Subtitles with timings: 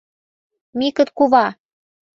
[0.79, 1.45] МИКЫТ КУВА